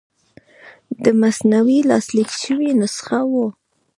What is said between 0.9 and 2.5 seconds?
د مثنوي لاسلیک